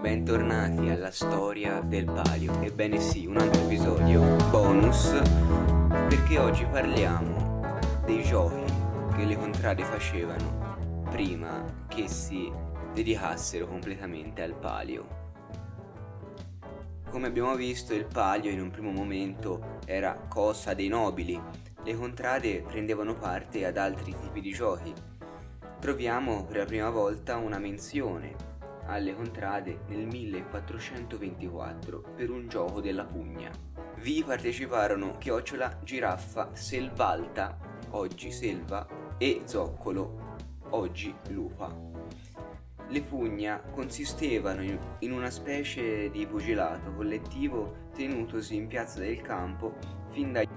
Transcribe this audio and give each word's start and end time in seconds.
bentornati 0.00 0.88
alla 0.90 1.10
storia 1.10 1.80
del 1.80 2.04
palio. 2.04 2.60
Ebbene 2.62 3.00
sì, 3.00 3.26
un 3.26 3.36
altro 3.36 3.62
episodio 3.62 4.36
bonus 4.48 5.20
perché 6.08 6.38
oggi 6.38 6.64
parliamo 6.66 7.64
dei 8.06 8.22
giochi 8.22 8.72
che 9.16 9.24
le 9.24 9.36
contrade 9.36 9.82
facevano 9.82 11.02
prima 11.10 11.64
che 11.88 12.06
si 12.06 12.50
dedicassero 12.94 13.66
completamente 13.66 14.40
al 14.42 14.54
palio. 14.54 15.16
Come 17.10 17.26
abbiamo 17.26 17.56
visto 17.56 17.92
il 17.92 18.06
palio 18.06 18.52
in 18.52 18.60
un 18.60 18.70
primo 18.70 18.92
momento 18.92 19.80
era 19.84 20.14
cosa 20.28 20.74
dei 20.74 20.88
nobili, 20.88 21.40
le 21.82 21.96
contrade 21.96 22.62
prendevano 22.62 23.14
parte 23.16 23.66
ad 23.66 23.76
altri 23.76 24.14
tipi 24.14 24.40
di 24.40 24.52
giochi. 24.52 24.92
Troviamo 25.80 26.44
per 26.44 26.58
la 26.58 26.64
prima 26.64 26.90
volta 26.90 27.36
una 27.36 27.58
menzione 27.58 28.57
alle 28.88 29.14
contrade 29.14 29.80
nel 29.88 30.06
1424 30.06 32.00
per 32.16 32.30
un 32.30 32.48
gioco 32.48 32.80
della 32.80 33.04
pugna. 33.04 33.50
Vi 33.96 34.22
parteciparono 34.24 35.18
Chiocciola, 35.18 35.80
Giraffa, 35.82 36.50
Selvalta, 36.54 37.58
oggi 37.90 38.30
Selva, 38.30 38.86
e 39.18 39.42
Zoccolo, 39.44 40.36
oggi 40.70 41.14
Lupa. 41.30 41.74
Le 42.90 43.02
pugna 43.02 43.60
consistevano 43.60 44.62
in 45.00 45.12
una 45.12 45.28
specie 45.28 46.08
di 46.08 46.26
pugilato 46.26 46.92
collettivo 46.92 47.88
tenutosi 47.94 48.54
in 48.54 48.68
piazza 48.68 49.00
del 49.00 49.20
campo 49.20 49.76
fin 50.10 50.32
dagli 50.32 50.48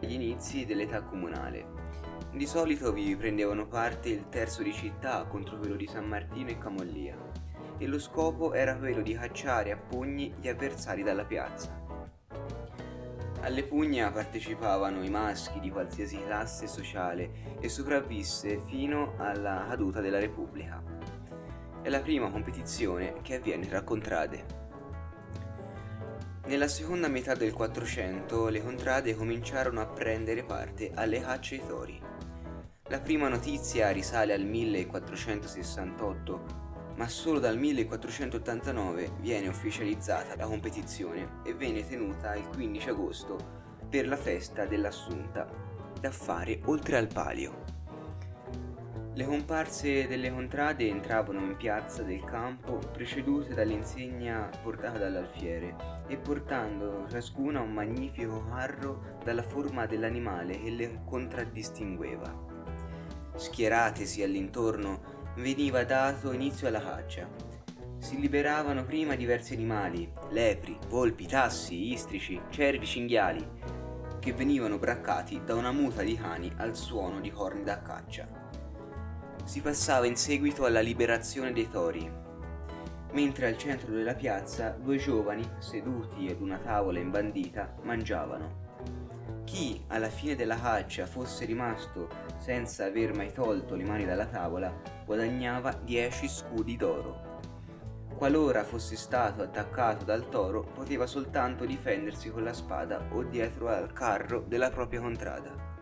inizi 0.00 0.64
dell'età 0.64 1.02
comunale. 1.02 1.87
Di 2.30 2.46
solito 2.46 2.92
vi 2.92 3.16
prendevano 3.16 3.66
parte 3.66 4.10
il 4.10 4.28
terzo 4.28 4.62
di 4.62 4.72
città 4.72 5.24
contro 5.24 5.56
quello 5.58 5.76
di 5.76 5.86
San 5.86 6.04
Martino 6.04 6.50
e 6.50 6.58
Camollia, 6.58 7.16
e 7.78 7.86
lo 7.86 7.98
scopo 7.98 8.52
era 8.52 8.76
quello 8.76 9.02
di 9.02 9.14
cacciare 9.14 9.72
a 9.72 9.76
pugni 9.76 10.34
gli 10.38 10.46
avversari 10.46 11.02
dalla 11.02 11.24
piazza. 11.24 11.86
Alle 13.40 13.64
pugna 13.64 14.10
partecipavano 14.12 15.02
i 15.02 15.10
maschi 15.10 15.58
di 15.58 15.70
qualsiasi 15.70 16.22
classe 16.22 16.66
sociale 16.66 17.56
e 17.60 17.68
sopravvisse 17.68 18.60
fino 18.66 19.14
alla 19.16 19.64
caduta 19.68 20.00
della 20.00 20.18
Repubblica. 20.18 20.82
È 21.80 21.88
la 21.88 22.00
prima 22.00 22.30
competizione 22.30 23.14
che 23.22 23.36
avviene 23.36 23.66
tra 23.66 23.82
contrade. 23.82 24.67
Nella 26.48 26.66
seconda 26.66 27.08
metà 27.08 27.34
del 27.34 27.52
400 27.52 28.48
le 28.48 28.62
contrade 28.62 29.14
cominciarono 29.14 29.82
a 29.82 29.86
prendere 29.86 30.44
parte 30.44 30.92
alle 30.94 31.20
cacce 31.20 31.56
ai 31.56 31.66
tori. 31.66 32.00
La 32.88 33.00
prima 33.00 33.28
notizia 33.28 33.90
risale 33.90 34.32
al 34.32 34.46
1468, 34.46 36.94
ma 36.96 37.06
solo 37.06 37.38
dal 37.38 37.58
1489 37.58 39.16
viene 39.20 39.48
ufficializzata 39.48 40.36
la 40.36 40.46
competizione 40.46 41.42
e 41.44 41.52
venne 41.52 41.86
tenuta 41.86 42.34
il 42.34 42.48
15 42.48 42.88
agosto 42.88 43.36
per 43.86 44.08
la 44.08 44.16
festa 44.16 44.64
dell'Assunta, 44.64 45.46
da 46.00 46.10
fare 46.10 46.60
oltre 46.64 46.96
al 46.96 47.08
palio. 47.08 47.67
Le 49.18 49.24
comparse 49.24 50.06
delle 50.06 50.30
contrade 50.30 50.86
entravano 50.86 51.40
in 51.40 51.56
piazza 51.56 52.04
del 52.04 52.22
campo 52.22 52.78
precedute 52.92 53.52
dall'insegna 53.52 54.48
portata 54.62 54.96
dall'alfiere 54.96 55.74
e 56.06 56.16
portando 56.16 57.04
ciascuna 57.10 57.60
un 57.60 57.72
magnifico 57.72 58.46
carro 58.48 59.18
dalla 59.24 59.42
forma 59.42 59.86
dell'animale 59.86 60.60
che 60.62 60.70
le 60.70 61.00
contraddistingueva 61.04 62.32
schieratesi 63.34 64.22
all'intorno, 64.22 65.32
veniva 65.38 65.82
dato 65.82 66.30
inizio 66.30 66.68
alla 66.68 66.80
caccia. 66.80 67.28
Si 67.98 68.20
liberavano 68.20 68.84
prima 68.84 69.16
diversi 69.16 69.54
animali, 69.54 70.08
lepri, 70.30 70.78
volpi, 70.86 71.26
tassi, 71.26 71.92
istrici, 71.92 72.40
cervi, 72.50 72.86
cinghiali, 72.86 73.44
che 74.20 74.32
venivano 74.32 74.78
braccati 74.78 75.42
da 75.44 75.56
una 75.56 75.72
muta 75.72 76.02
di 76.02 76.14
cani 76.14 76.52
al 76.58 76.76
suono 76.76 77.18
di 77.18 77.32
corni 77.32 77.64
da 77.64 77.82
caccia. 77.82 78.47
Si 79.48 79.62
passava 79.62 80.04
in 80.04 80.14
seguito 80.14 80.66
alla 80.66 80.80
liberazione 80.80 81.54
dei 81.54 81.70
tori, 81.70 82.06
mentre 83.12 83.46
al 83.46 83.56
centro 83.56 83.90
della 83.90 84.12
piazza 84.12 84.76
due 84.78 84.98
giovani, 84.98 85.42
seduti 85.56 86.28
ad 86.28 86.42
una 86.42 86.58
tavola 86.58 86.98
imbandita, 86.98 87.76
mangiavano. 87.80 88.66
Chi 89.44 89.82
alla 89.86 90.10
fine 90.10 90.36
della 90.36 90.60
caccia 90.60 91.06
fosse 91.06 91.46
rimasto 91.46 92.10
senza 92.36 92.84
aver 92.84 93.14
mai 93.14 93.32
tolto 93.32 93.74
le 93.74 93.84
mani 93.84 94.04
dalla 94.04 94.26
tavola 94.26 94.70
guadagnava 95.06 95.72
10 95.82 96.28
scudi 96.28 96.76
d'oro. 96.76 97.40
Qualora 98.18 98.64
fosse 98.64 98.96
stato 98.96 99.40
attaccato 99.40 100.04
dal 100.04 100.28
toro 100.28 100.62
poteva 100.74 101.06
soltanto 101.06 101.64
difendersi 101.64 102.28
con 102.30 102.44
la 102.44 102.52
spada 102.52 103.00
o 103.12 103.22
dietro 103.22 103.68
al 103.68 103.94
carro 103.94 104.44
della 104.46 104.68
propria 104.68 105.00
contrada. 105.00 105.77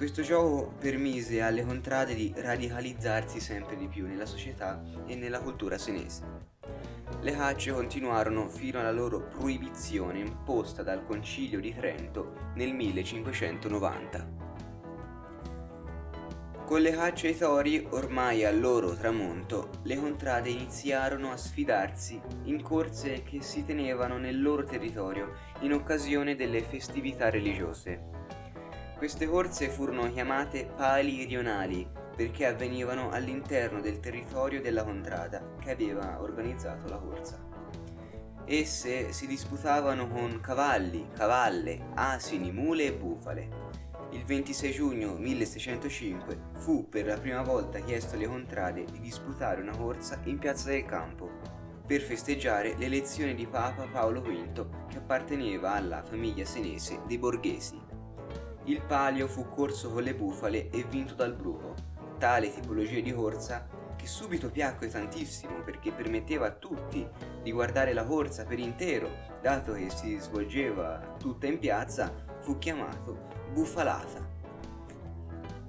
Questo 0.00 0.22
gioco 0.22 0.72
permise 0.78 1.42
alle 1.42 1.62
contrade 1.62 2.14
di 2.14 2.32
radicalizzarsi 2.34 3.38
sempre 3.38 3.76
di 3.76 3.86
più 3.86 4.06
nella 4.06 4.24
società 4.24 4.82
e 5.04 5.14
nella 5.14 5.40
cultura 5.40 5.76
senese. 5.76 6.22
Le 7.20 7.32
cacce 7.32 7.70
continuarono 7.70 8.48
fino 8.48 8.80
alla 8.80 8.92
loro 8.92 9.20
proibizione 9.20 10.20
imposta 10.20 10.82
dal 10.82 11.04
Concilio 11.04 11.60
di 11.60 11.74
Trento 11.74 12.32
nel 12.54 12.72
1590. 12.72 14.28
Con 16.64 16.80
le 16.80 16.92
cacce 16.92 17.26
ai 17.26 17.36
tori, 17.36 17.86
ormai 17.90 18.46
al 18.46 18.58
loro 18.58 18.94
tramonto, 18.94 19.68
le 19.82 19.96
contrade 19.96 20.48
iniziarono 20.48 21.30
a 21.30 21.36
sfidarsi 21.36 22.18
in 22.44 22.62
corse 22.62 23.22
che 23.22 23.42
si 23.42 23.66
tenevano 23.66 24.16
nel 24.16 24.40
loro 24.40 24.64
territorio 24.64 25.34
in 25.60 25.74
occasione 25.74 26.36
delle 26.36 26.62
festività 26.62 27.28
religiose. 27.28 28.38
Queste 29.00 29.26
corse 29.26 29.70
furono 29.70 30.12
chiamate 30.12 30.66
pali 30.76 31.24
rionali 31.24 31.88
perché 32.14 32.44
avvenivano 32.44 33.08
all'interno 33.08 33.80
del 33.80 33.98
territorio 33.98 34.60
della 34.60 34.84
contrada 34.84 35.54
che 35.58 35.70
aveva 35.70 36.20
organizzato 36.20 36.86
la 36.86 36.98
corsa. 36.98 37.42
Esse 38.44 39.10
si 39.12 39.26
disputavano 39.26 40.06
con 40.06 40.38
cavalli, 40.42 41.08
cavalle, 41.14 41.86
asini, 41.94 42.52
mule 42.52 42.84
e 42.88 42.92
bufale. 42.92 43.48
Il 44.10 44.22
26 44.26 44.70
giugno 44.70 45.14
1605 45.14 46.38
fu 46.56 46.86
per 46.86 47.06
la 47.06 47.16
prima 47.16 47.40
volta 47.40 47.78
chiesto 47.78 48.16
alle 48.16 48.26
contrade 48.26 48.84
di 48.84 49.00
disputare 49.00 49.62
una 49.62 49.74
corsa 49.74 50.20
in 50.24 50.38
piazza 50.38 50.68
del 50.68 50.84
campo 50.84 51.30
per 51.86 52.02
festeggiare 52.02 52.74
l'elezione 52.76 53.34
di 53.34 53.46
Papa 53.46 53.86
Paolo 53.90 54.20
V 54.20 54.88
che 54.88 54.98
apparteneva 54.98 55.72
alla 55.72 56.02
famiglia 56.02 56.44
senese 56.44 57.00
dei 57.06 57.16
borghesi. 57.16 57.89
Il 58.64 58.82
palio 58.82 59.26
fu 59.26 59.48
corso 59.48 59.90
con 59.90 60.02
le 60.02 60.14
bufale 60.14 60.70
e 60.70 60.84
vinto 60.88 61.14
dal 61.14 61.34
bruco 61.34 61.90
tale 62.20 62.52
tipologia 62.52 63.00
di 63.00 63.14
corsa 63.14 63.66
che 63.96 64.06
subito 64.06 64.50
piacque 64.50 64.88
tantissimo 64.88 65.62
perché 65.62 65.90
permetteva 65.90 66.46
a 66.46 66.50
tutti 66.50 67.06
di 67.42 67.50
guardare 67.50 67.94
la 67.94 68.04
corsa 68.04 68.44
per 68.44 68.58
intero, 68.58 69.10
dato 69.40 69.72
che 69.72 69.88
si 69.90 70.18
svolgeva 70.18 71.14
tutta 71.18 71.46
in 71.46 71.58
piazza, 71.58 72.12
fu 72.40 72.58
chiamato 72.58 73.28
bufalata. 73.52 74.28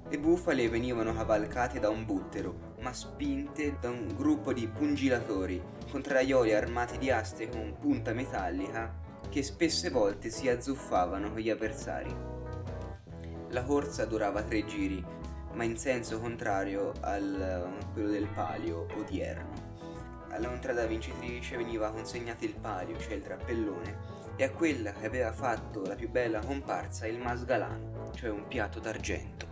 Le 0.08 0.18
bufale 0.18 0.68
venivano 0.68 1.14
cavalcate 1.14 1.80
da 1.80 1.88
un 1.88 2.04
buttero, 2.04 2.74
ma 2.80 2.92
spinte 2.92 3.78
da 3.80 3.88
un 3.88 4.14
gruppo 4.14 4.52
di 4.52 4.66
pungilatori, 4.66 5.60
contraioli 5.90 6.54
armati 6.54 6.98
di 6.98 7.10
aste 7.10 7.48
con 7.48 7.76
punta 7.78 8.12
metallica 8.12 8.94
che 9.30 9.42
spesse 9.42 9.88
volte 9.88 10.28
si 10.28 10.48
azzuffavano 10.48 11.30
con 11.30 11.38
gli 11.38 11.48
avversari. 11.48 12.31
La 13.52 13.64
corsa 13.64 14.06
durava 14.06 14.42
tre 14.42 14.64
giri, 14.64 15.04
ma 15.52 15.64
in 15.64 15.76
senso 15.76 16.18
contrario 16.18 16.92
a 17.00 17.18
quello 17.92 18.08
del 18.08 18.26
palio 18.28 18.86
odierno. 18.96 19.70
Alla 20.30 20.48
contrada 20.48 20.86
vincitrice 20.86 21.58
veniva 21.58 21.90
consegnato 21.90 22.46
il 22.46 22.54
palio, 22.54 22.98
cioè 22.98 23.12
il 23.12 23.22
trappellone, 23.22 23.98
e 24.36 24.44
a 24.44 24.50
quella 24.50 24.92
che 24.92 25.04
aveva 25.04 25.32
fatto 25.32 25.82
la 25.82 25.94
più 25.94 26.08
bella 26.08 26.40
comparsa 26.40 27.06
il 27.06 27.18
masgalano, 27.18 28.10
cioè 28.14 28.30
un 28.30 28.48
piatto 28.48 28.80
d'argento. 28.80 29.46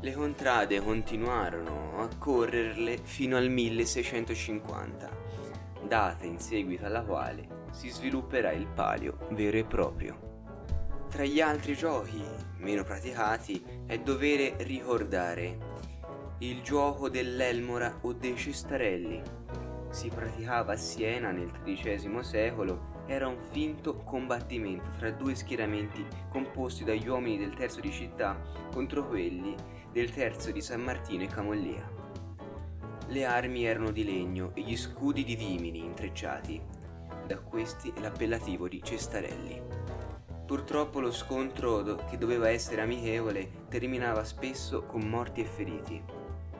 Le 0.00 0.12
contrade 0.14 0.80
continuarono 0.80 2.00
a 2.00 2.08
correrle 2.16 2.96
fino 3.02 3.36
al 3.36 3.50
1650, 3.50 5.10
data 5.86 6.24
in 6.24 6.38
seguito 6.38 6.86
alla 6.86 7.02
quale 7.02 7.46
si 7.70 7.90
svilupperà 7.90 8.50
il 8.52 8.66
palio 8.66 9.18
vero 9.32 9.58
e 9.58 9.64
proprio. 9.64 10.33
Tra 11.14 11.22
gli 11.22 11.40
altri 11.40 11.76
giochi 11.76 12.20
meno 12.56 12.82
praticati 12.82 13.64
è 13.86 14.00
dovere 14.00 14.56
ricordare 14.64 15.58
il 16.38 16.60
gioco 16.60 17.08
dell'Elmora 17.08 18.00
o 18.00 18.12
dei 18.12 18.36
cestarelli. 18.36 19.22
Si 19.90 20.08
praticava 20.08 20.72
a 20.72 20.76
Siena 20.76 21.30
nel 21.30 21.52
XIII 21.62 22.18
secolo, 22.20 23.04
era 23.06 23.28
un 23.28 23.38
finto 23.52 23.98
combattimento 23.98 24.90
tra 24.98 25.12
due 25.12 25.36
schieramenti 25.36 26.04
composti 26.30 26.82
dagli 26.82 27.06
uomini 27.06 27.38
del 27.38 27.54
terzo 27.54 27.78
di 27.78 27.92
città 27.92 28.36
contro 28.72 29.06
quelli 29.06 29.54
del 29.92 30.12
terzo 30.12 30.50
di 30.50 30.60
San 30.60 30.80
Martino 30.80 31.22
e 31.22 31.28
Camollia. 31.28 31.88
Le 33.06 33.24
armi 33.24 33.64
erano 33.64 33.92
di 33.92 34.02
legno 34.02 34.50
e 34.54 34.62
gli 34.62 34.76
scudi 34.76 35.22
di 35.22 35.36
vimini 35.36 35.78
intrecciati. 35.78 36.60
Da 37.24 37.38
questi 37.38 37.92
l'appellativo 38.00 38.66
di 38.66 38.82
cestarelli. 38.82 39.83
Purtroppo 40.46 41.00
lo 41.00 41.10
scontro, 41.10 41.82
che 42.08 42.18
doveva 42.18 42.50
essere 42.50 42.82
amichevole, 42.82 43.64
terminava 43.68 44.24
spesso 44.24 44.84
con 44.84 45.08
morti 45.08 45.40
e 45.40 45.46
feriti. 45.46 46.02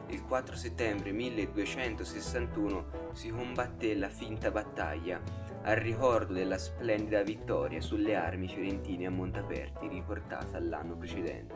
Il 0.08 0.22
4 0.22 0.56
settembre 0.56 1.12
1261 1.12 3.10
si 3.12 3.28
combatté 3.30 3.94
la 3.94 4.08
finta 4.08 4.50
battaglia 4.50 5.20
al 5.64 5.76
ricordo 5.76 6.32
della 6.32 6.58
splendida 6.58 7.22
vittoria 7.22 7.80
sulle 7.80 8.14
armi 8.14 8.48
fiorentine 8.48 9.06
a 9.06 9.10
Montaperti 9.10 9.88
riportata 9.88 10.58
l'anno 10.60 10.96
precedente. 10.96 11.54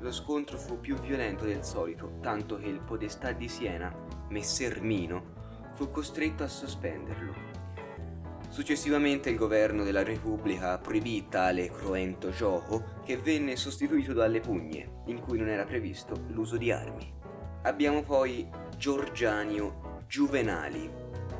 Lo 0.00 0.12
scontro 0.12 0.56
fu 0.56 0.80
più 0.80 0.96
violento 0.96 1.44
del 1.44 1.64
solito, 1.64 2.18
tanto 2.20 2.56
che 2.56 2.66
il 2.68 2.80
podestà 2.80 3.32
di 3.32 3.48
Siena, 3.48 3.92
Messer 4.28 4.80
Mino, 4.80 5.70
fu 5.74 5.90
costretto 5.90 6.42
a 6.42 6.48
sospenderlo. 6.48 7.53
Successivamente 8.54 9.30
il 9.30 9.36
governo 9.36 9.82
della 9.82 10.04
Repubblica 10.04 10.78
proibì 10.78 11.26
tale 11.28 11.72
cruento 11.72 12.30
gioco 12.30 13.00
che 13.04 13.16
venne 13.16 13.56
sostituito 13.56 14.12
dalle 14.12 14.38
pugne, 14.38 15.02
in 15.06 15.18
cui 15.18 15.38
non 15.38 15.48
era 15.48 15.64
previsto 15.64 16.14
l'uso 16.28 16.56
di 16.56 16.70
armi. 16.70 17.12
Abbiamo 17.62 18.04
poi 18.04 18.48
Giorgianio 18.76 20.02
Juvenali. 20.06 20.88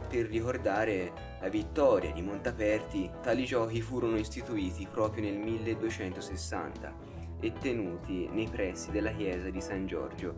Per 0.08 0.26
ricordare 0.26 1.38
la 1.40 1.49
vittoria 1.49 2.11
di 2.11 2.20
Montaperti, 2.20 3.08
tali 3.22 3.44
giochi 3.44 3.81
furono 3.81 4.16
istituiti 4.16 4.88
proprio 4.90 5.22
nel 5.22 5.38
1260 5.38 6.96
e 7.38 7.52
tenuti 7.52 8.28
nei 8.32 8.49
pressi 8.49 8.90
della 8.90 9.12
chiesa 9.12 9.50
di 9.50 9.61
San 9.61 9.87
Giorgio, 9.87 10.34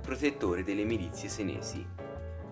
protettore 0.00 0.62
delle 0.62 0.84
milizie 0.84 1.28
senesi. 1.28 2.03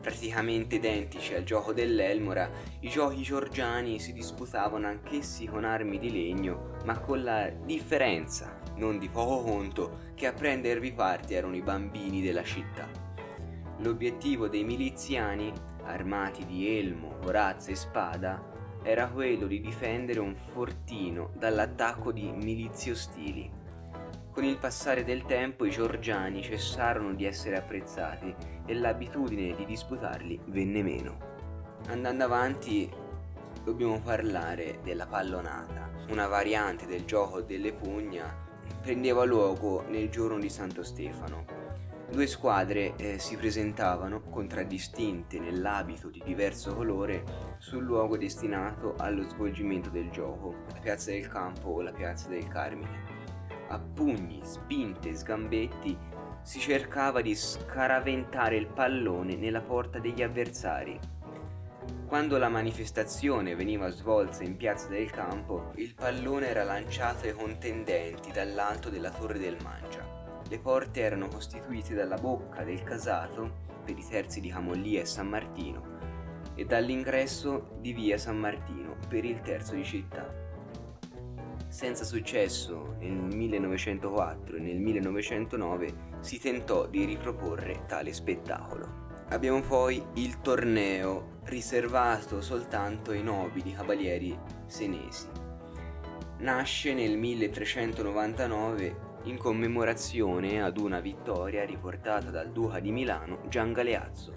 Praticamente 0.03 0.75
identici 0.75 1.33
al 1.33 1.45
gioco 1.45 1.73
dell'Elmora, 1.73 2.51
i 2.81 2.89
giochi 2.89 3.23
giorgiani 3.23 4.01
si 4.01 4.13
disputavano 4.13 4.89
anch'essi 4.89 5.47
con 5.47 5.65
armi 5.65 6.01
di 6.01 6.11
legno, 6.11 6.75
ma 6.85 6.99
con 6.99 7.23
la 7.23 7.49
differenza, 7.49 8.59
non 8.75 8.99
di 8.99 9.09
poco 9.09 9.45
conto, 9.45 10.11
che 10.17 10.27
a 10.27 10.33
prendervi 10.33 10.93
parte 10.93 11.35
erano 11.35 11.55
i 11.55 11.63
bambini 11.63 12.21
della 12.21 12.43
città. 12.43 12.89
L'obiettivo 13.79 14.49
dei 14.49 14.65
miliziani, 14.65 15.53
armati 15.85 16.45
di 16.47 16.77
elmo, 16.77 17.19
corazza 17.23 17.71
e 17.71 17.77
spada, 17.77 18.43
era 18.83 19.09
quello 19.09 19.47
di 19.47 19.61
difendere 19.61 20.19
un 20.19 20.35
fortino 20.35 21.31
dall'attacco 21.39 22.11
di 22.11 22.29
milizie 22.33 22.91
ostili. 22.91 23.62
Con 24.43 24.51
il 24.51 24.59
passare 24.59 25.05
del 25.05 25.23
tempo 25.23 25.65
i 25.65 25.71
georgiani 25.71 26.43
cessarono 26.43 27.15
di 27.15 27.25
essere 27.25 27.57
apprezzati 27.57 28.35
e 28.67 28.75
l'abitudine 28.75 29.55
di 29.55 29.65
disputarli 29.65 30.41
venne 30.47 30.83
meno. 30.83 31.17
Andando 31.87 32.25
avanti 32.25 32.91
dobbiamo 33.63 34.01
parlare 34.01 34.81
della 34.83 35.07
pallonata, 35.07 35.91
una 36.09 36.27
variante 36.27 36.87
del 36.87 37.05
gioco 37.05 37.41
delle 37.41 37.73
pugna 37.73 38.37
prendeva 38.81 39.23
luogo 39.23 39.85
nel 39.89 40.11
giorno 40.11 40.41
di 40.41 40.51
Santo 40.51 40.83
Stefano. 40.83 41.45
Due 42.11 42.27
squadre 42.27 42.97
eh, 42.97 43.21
si 43.21 43.37
presentavano 43.37 44.23
contraddistinte 44.23 45.39
nell'abito 45.39 46.09
di 46.09 46.21
diverso 46.25 46.75
colore 46.75 47.55
sul 47.59 47.85
luogo 47.85 48.17
destinato 48.17 48.97
allo 48.97 49.23
svolgimento 49.23 49.89
del 49.89 50.11
gioco, 50.11 50.65
la 50.73 50.81
piazza 50.81 51.13
del 51.13 51.29
campo 51.29 51.69
o 51.69 51.81
la 51.81 51.93
piazza 51.93 52.29
del 52.29 52.49
Carmine 52.49 53.12
a 53.73 53.79
pugni, 53.79 54.41
spinte 54.45 55.09
e 55.09 55.17
sgambetti 55.17 55.97
si 56.43 56.61
cercava 56.61 57.23
di 57.23 57.35
scaraventare 57.35 58.57
il 58.57 58.67
pallone 58.67 59.35
nella 59.35 59.63
porta 59.63 59.99
degli 59.99 60.23
avversari. 60.23 60.99
Quando 62.07 62.37
la 62.37 62.51
manifestazione 62.51 63.55
veniva 63.55 63.89
svolta 63.89 64.45
in 64.45 64.57
piazza 64.57 64.89
del 64.89 65.11
campo, 65.11 65.73
il 65.77 65.95
pallone 65.95 66.49
era 66.49 66.65
lanciato 66.65 67.27
ai 67.27 67.33
contendenti 67.33 68.31
dall'alto 68.31 68.91
della 68.91 69.11
torre 69.11 69.39
del 69.39 69.57
Mangia. 69.63 70.05
Le 70.47 70.59
porte 70.59 71.01
erano 71.01 71.29
costituite 71.29 71.95
dalla 71.95 72.19
bocca 72.19 72.65
del 72.65 72.83
casato 72.83 73.71
per 73.83 73.97
i 73.97 74.07
terzi 74.07 74.41
di 74.41 74.51
Camollia 74.51 75.01
e 75.01 75.07
San 75.07 75.29
Martino 75.29 76.01
e 76.55 76.67
dall'ingresso 76.67 77.79
di 77.81 77.95
via 77.95 78.19
San 78.19 78.37
Martino 78.37 78.97
per 79.09 79.25
il 79.25 79.41
terzo 79.41 79.75
di 79.75 79.85
città. 79.85 80.42
Senza 81.73 82.05
successo 82.05 82.97
nel 82.99 83.13
1904 83.13 84.57
e 84.57 84.61
nel 84.61 84.77
1909 84.77 85.95
si 86.21 86.39
tentò 86.39 86.87
di 86.87 87.07
riproporre 87.07 87.87
tale 87.87 88.13
spettacolo. 88.13 89.25
Abbiamo 89.31 89.63
poi 89.63 90.05
il 90.17 90.43
torneo 90.43 91.39
riservato 91.45 92.43
soltanto 92.43 93.13
ai 93.13 93.23
nobili 93.23 93.73
cavalieri 93.73 94.39
senesi. 94.67 95.29
Nasce 96.41 96.93
nel 96.93 97.17
1399 97.17 98.97
in 99.23 99.39
commemorazione 99.39 100.63
ad 100.63 100.77
una 100.77 101.01
vittoria 101.01 101.65
riportata 101.65 102.29
dal 102.29 102.53
duca 102.53 102.81
di 102.81 102.93
Milano 102.93 103.45
Gian 103.49 103.73
Galeazzo. 103.73 104.35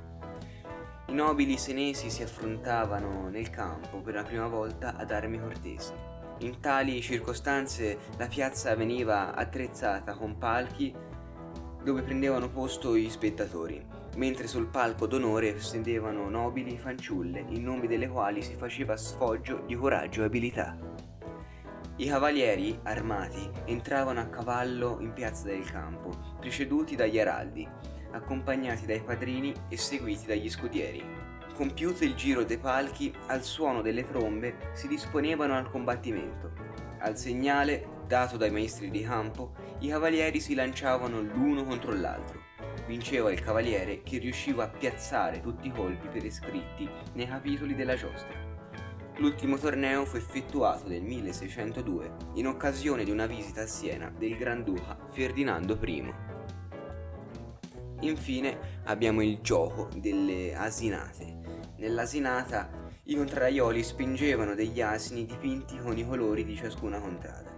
I 1.07 1.13
nobili 1.13 1.57
senesi 1.57 2.09
si 2.09 2.23
affrontavano 2.23 3.27
nel 3.27 3.49
campo 3.49 3.99
per 3.99 4.13
la 4.13 4.23
prima 4.23 4.47
volta 4.47 4.95
ad 4.95 5.11
armi 5.11 5.37
cortesi. 5.37 6.14
In 6.39 6.59
tali 6.59 7.01
circostanze 7.01 7.97
la 8.17 8.27
piazza 8.27 8.75
veniva 8.75 9.33
attrezzata 9.33 10.15
con 10.15 10.37
palchi 10.37 10.93
dove 11.81 12.01
prendevano 12.01 12.49
posto 12.49 12.95
i 12.95 13.09
spettatori, 13.09 13.81
mentre 14.17 14.47
sul 14.47 14.67
palco 14.67 15.07
d'onore 15.07 15.59
stendevano 15.59 16.27
nobili 16.29 16.77
fanciulle 16.77 17.45
in 17.49 17.63
nome 17.63 17.87
delle 17.87 18.09
quali 18.09 18.41
si 18.41 18.55
faceva 18.55 18.97
sfoggio 18.97 19.63
di 19.65 19.75
coraggio 19.75 20.23
e 20.23 20.25
abilità. 20.25 20.75
I 21.97 22.07
cavalieri, 22.07 22.77
armati, 22.83 23.49
entravano 23.65 24.19
a 24.19 24.25
cavallo 24.25 24.97
in 24.99 25.13
piazza 25.13 25.45
del 25.45 25.63
campo, 25.63 26.09
preceduti 26.39 26.97
dagli 26.97 27.19
araldi, 27.19 27.65
accompagnati 28.11 28.85
dai 28.85 29.01
padrini 29.01 29.53
e 29.69 29.77
seguiti 29.77 30.25
dagli 30.25 30.49
scudieri. 30.49 31.01
Compiuto 31.55 32.03
il 32.03 32.15
giro 32.15 32.43
dei 32.43 32.57
palchi, 32.57 33.13
al 33.27 33.41
suono 33.41 33.81
delle 33.81 34.03
trombe 34.03 34.71
si 34.73 34.89
disponevano 34.89 35.55
al 35.55 35.71
combattimento. 35.71 36.51
Al 36.99 37.17
segnale 37.17 38.01
dato 38.07 38.35
dai 38.35 38.51
maestri 38.51 38.91
di 38.91 39.01
campo, 39.03 39.53
i 39.79 39.87
cavalieri 39.87 40.41
si 40.41 40.53
lanciavano 40.53 41.21
l'uno 41.21 41.63
contro 41.63 41.93
l'altro. 41.93 42.41
Vinceva 42.87 43.31
il 43.31 43.39
cavaliere 43.39 44.03
che 44.03 44.17
riusciva 44.17 44.65
a 44.65 44.67
piazzare 44.67 45.39
tutti 45.39 45.67
i 45.67 45.71
colpi 45.71 46.09
per 46.09 46.25
iscritti 46.25 46.89
nei 47.13 47.25
capitoli 47.25 47.73
della 47.73 47.95
giostra. 47.95 48.37
L'ultimo 49.19 49.57
torneo 49.57 50.03
fu 50.03 50.17
effettuato 50.17 50.89
nel 50.89 51.03
1602 51.03 52.15
in 52.33 52.47
occasione 52.47 53.05
di 53.05 53.11
una 53.11 53.27
visita 53.27 53.61
a 53.61 53.65
Siena 53.65 54.11
del 54.13 54.35
Granduca 54.35 54.97
Ferdinando 55.13 55.79
I. 55.81 56.34
Infine 58.07 58.81
abbiamo 58.83 59.21
il 59.21 59.39
gioco 59.41 59.89
delle 59.95 60.55
asinate, 60.55 61.35
Nell'asinata 61.77 62.69
i 63.03 63.15
contraioli 63.15 63.83
spingevano 63.83 64.55
degli 64.55 64.81
asini 64.81 65.25
dipinti 65.25 65.77
con 65.77 65.97
i 65.97 66.07
colori 66.07 66.45
di 66.45 66.55
ciascuna 66.55 66.99
contrada. 66.99 67.51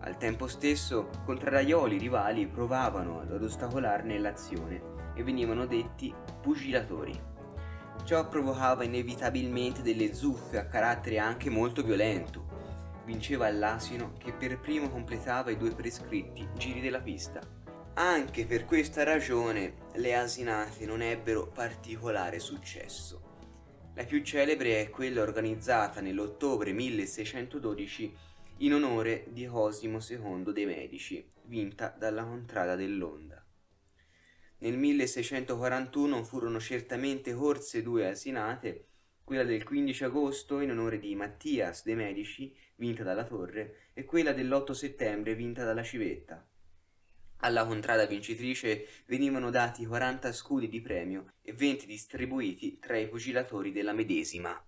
Al 0.00 0.16
tempo 0.16 0.48
stesso, 0.48 1.08
contraioli 1.24 1.96
rivali 1.96 2.48
provavano 2.48 3.20
ad 3.20 3.42
ostacolarne 3.42 4.18
l'azione 4.18 4.82
e 5.14 5.22
venivano 5.22 5.66
detti 5.66 6.12
pugilatori. 6.42 7.18
Ciò 8.04 8.28
provocava 8.28 8.82
inevitabilmente 8.82 9.80
delle 9.80 10.12
zuffe 10.14 10.58
a 10.58 10.66
carattere 10.66 11.18
anche 11.18 11.48
molto 11.48 11.82
violento. 11.82 12.44
Vinceva 13.04 13.48
l'asino 13.50 14.14
che 14.18 14.32
per 14.32 14.58
primo 14.58 14.90
completava 14.90 15.52
i 15.52 15.56
due 15.56 15.70
prescritti 15.70 16.48
giri 16.56 16.80
della 16.80 17.00
pista. 17.00 17.63
Anche 17.96 18.44
per 18.44 18.64
questa 18.64 19.04
ragione 19.04 19.74
le 19.94 20.16
asinate 20.16 20.84
non 20.84 21.00
ebbero 21.00 21.46
particolare 21.46 22.40
successo. 22.40 23.22
La 23.94 24.04
più 24.04 24.20
celebre 24.24 24.80
è 24.80 24.90
quella 24.90 25.22
organizzata 25.22 26.00
nell'ottobre 26.00 26.72
1612 26.72 28.12
in 28.58 28.74
onore 28.74 29.26
di 29.28 29.46
Cosimo 29.46 30.00
II 30.04 30.52
dei 30.52 30.66
Medici, 30.66 31.24
vinta 31.44 31.94
dalla 31.96 32.24
contrada 32.24 32.74
dell'Onda. 32.74 33.46
Nel 34.58 34.76
1641 34.76 36.24
furono 36.24 36.58
certamente 36.58 37.32
corse 37.32 37.80
due 37.80 38.08
asinate, 38.08 38.88
quella 39.22 39.44
del 39.44 39.62
15 39.62 40.02
agosto 40.02 40.58
in 40.58 40.72
onore 40.72 40.98
di 40.98 41.14
Mattias 41.14 41.84
de' 41.84 41.94
Medici, 41.94 42.52
vinta 42.74 43.04
dalla 43.04 43.24
Torre, 43.24 43.90
e 43.94 44.04
quella 44.04 44.32
dell'8 44.32 44.72
settembre 44.72 45.36
vinta 45.36 45.62
dalla 45.62 45.84
Civetta. 45.84 46.44
Alla 47.44 47.66
contrada 47.66 48.06
vincitrice 48.06 48.86
venivano 49.04 49.50
dati 49.50 49.84
40 49.84 50.32
scudi 50.32 50.66
di 50.66 50.80
premio 50.80 51.34
e 51.42 51.52
20 51.52 51.84
distribuiti 51.84 52.78
tra 52.78 52.96
i 52.96 53.06
pugilatori 53.06 53.70
della 53.70 53.92
medesima. 53.92 54.64